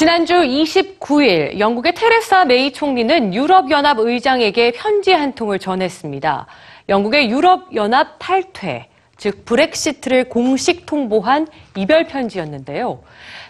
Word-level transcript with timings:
지난주 0.00 0.32
29일 0.32 1.58
영국의 1.58 1.94
테레사 1.94 2.46
메이 2.46 2.72
총리는 2.72 3.34
유럽연합 3.34 3.98
의장에게 3.98 4.70
편지 4.70 5.12
한 5.12 5.34
통을 5.34 5.58
전했습니다. 5.58 6.46
영국의 6.88 7.28
유럽연합 7.28 8.16
탈퇴, 8.18 8.88
즉 9.18 9.44
브렉시트를 9.44 10.30
공식 10.30 10.86
통보한 10.86 11.48
이별 11.76 12.06
편지였는데요. 12.06 13.02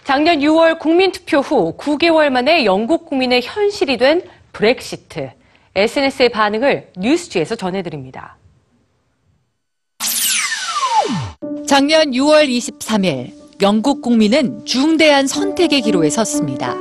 작년 0.02 0.41
6월 0.41 0.80
국민투표 0.80 1.39
후 1.39 1.77
9개월 1.77 2.30
만에 2.30 2.64
영국 2.64 3.07
국민의 3.07 3.43
현실이 3.45 3.96
된 3.96 4.21
브렉시트. 4.53 5.30
SNS의 5.77 6.30
반응을 6.30 6.89
뉴스지에서 6.96 7.55
전해드립니다. 7.55 8.37
작년 11.69 12.11
6월 12.11 12.48
23일 12.48 13.40
영국 13.62 14.00
국민은 14.00 14.64
중대한 14.64 15.27
선택의 15.27 15.82
기로에 15.82 16.09
섰습니다. 16.09 16.74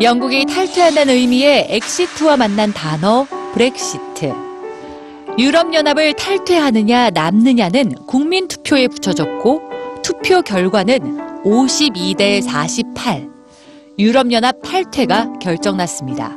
영국이 0.00 0.44
탈퇴한다는 0.44 1.12
의미의 1.12 1.66
exit와 1.70 2.36
만난 2.36 2.72
단어 2.72 3.26
브렉시트. 3.52 4.32
유럽연합을 5.36 6.12
탈퇴하느냐 6.12 7.10
남느냐는 7.10 7.96
국민 8.06 8.46
투표에 8.46 8.86
붙여졌고 8.86 9.62
투표 10.04 10.40
결과는 10.40 11.42
52대 11.42 12.42
48. 12.42 13.28
유럽연합 13.98 14.62
탈퇴가 14.62 15.40
결정났습니다. 15.40 16.36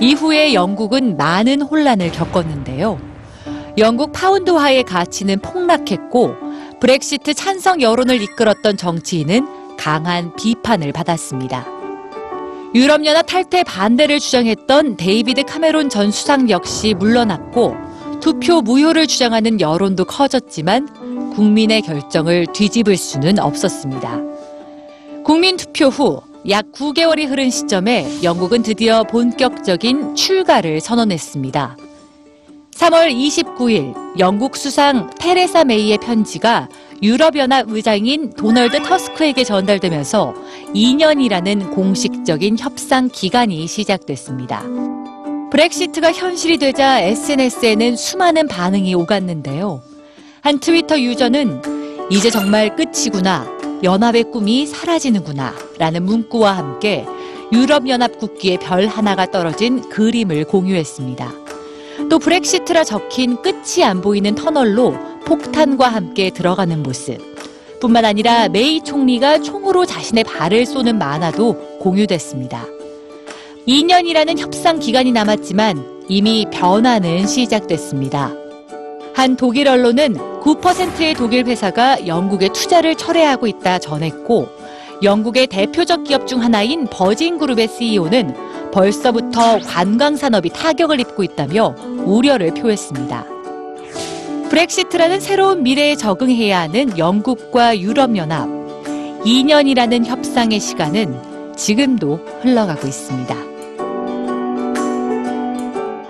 이후에 0.00 0.52
영국은 0.52 1.16
많은 1.16 1.62
혼란을 1.62 2.10
겪었는데요. 2.10 2.98
영국 3.78 4.10
파운드화의 4.12 4.82
가치는 4.82 5.38
폭락했고 5.38 6.49
브렉시트 6.80 7.34
찬성 7.34 7.80
여론을 7.80 8.22
이끌었던 8.22 8.76
정치인은 8.76 9.76
강한 9.76 10.34
비판을 10.36 10.92
받았습니다. 10.92 11.66
유럽연합 12.74 13.26
탈퇴 13.26 13.64
반대를 13.64 14.20
주장했던 14.20 14.96
데이비드 14.96 15.44
카메론 15.44 15.88
전 15.88 16.10
수상 16.10 16.48
역시 16.50 16.94
물러났고 16.94 17.74
투표 18.20 18.60
무효를 18.60 19.06
주장하는 19.06 19.60
여론도 19.60 20.04
커졌지만 20.04 21.32
국민의 21.34 21.82
결정을 21.82 22.46
뒤집을 22.52 22.96
수는 22.96 23.38
없었습니다. 23.38 24.20
국민 25.24 25.56
투표 25.56 25.86
후 25.86 26.30
약 26.48 26.72
9개월이 26.72 27.28
흐른 27.28 27.50
시점에 27.50 28.22
영국은 28.22 28.62
드디어 28.62 29.04
본격적인 29.04 30.14
출가를 30.14 30.80
선언했습니다. 30.80 31.76
3월 32.80 33.14
29일 33.14 34.18
영국 34.18 34.56
수상 34.56 35.10
테레사 35.18 35.64
메이의 35.64 35.98
편지가 35.98 36.70
유럽연합 37.02 37.66
의장인 37.68 38.30
도널드 38.30 38.82
터스크에게 38.84 39.44
전달되면서 39.44 40.34
2년이라는 40.74 41.74
공식적인 41.74 42.58
협상 42.58 43.10
기간이 43.12 43.66
시작됐습니다. 43.66 44.62
브렉시트가 45.50 46.12
현실이 46.12 46.56
되자 46.56 47.00
SNS에는 47.00 47.96
수많은 47.96 48.48
반응이 48.48 48.94
오갔는데요. 48.94 49.82
한 50.40 50.58
트위터 50.58 50.98
유저는 50.98 52.08
이제 52.10 52.30
정말 52.30 52.74
끝이구나. 52.76 53.46
연합의 53.82 54.30
꿈이 54.30 54.66
사라지는구나. 54.66 55.52
라는 55.76 56.04
문구와 56.04 56.56
함께 56.56 57.04
유럽연합 57.52 58.18
국기에 58.18 58.56
별 58.56 58.86
하나가 58.86 59.26
떨어진 59.26 59.86
그림을 59.90 60.44
공유했습니다. 60.46 61.49
또 62.10 62.18
브렉시트라 62.18 62.82
적힌 62.82 63.40
끝이 63.40 63.84
안 63.84 64.00
보이는 64.00 64.34
터널로 64.34 64.94
폭탄과 65.24 65.86
함께 65.86 66.30
들어가는 66.30 66.82
모습. 66.82 67.18
뿐만 67.80 68.04
아니라 68.04 68.48
메이 68.48 68.82
총리가 68.82 69.40
총으로 69.42 69.86
자신의 69.86 70.24
발을 70.24 70.66
쏘는 70.66 70.98
만화도 70.98 71.78
공유됐습니다. 71.78 72.66
2년이라는 73.66 74.38
협상 74.38 74.80
기간이 74.80 75.12
남았지만 75.12 76.06
이미 76.08 76.46
변화는 76.50 77.28
시작됐습니다. 77.28 78.32
한 79.14 79.36
독일 79.36 79.68
언론은 79.68 80.40
9%의 80.40 81.14
독일 81.14 81.46
회사가 81.46 82.08
영국에 82.08 82.48
투자를 82.48 82.96
철회하고 82.96 83.46
있다 83.46 83.78
전했고 83.78 84.48
영국의 85.04 85.46
대표적 85.46 86.04
기업 86.04 86.26
중 86.26 86.42
하나인 86.42 86.86
버진 86.86 87.38
그룹의 87.38 87.68
CEO는 87.68 88.49
벌써부터 88.72 89.58
관광 89.60 90.16
산업이 90.16 90.50
타격을 90.50 91.00
입고 91.00 91.22
있다며 91.22 91.74
우려를 92.04 92.54
표했습니다. 92.54 93.24
브렉시트라는 94.48 95.20
새로운 95.20 95.62
미래에 95.62 95.96
적응해야 95.96 96.60
하는 96.60 96.98
영국과 96.98 97.78
유럽연합. 97.78 98.48
2년이라는 99.24 100.04
협상의 100.06 100.58
시간은 100.60 101.54
지금도 101.56 102.16
흘러가고 102.42 102.86
있습니다. 102.86 103.49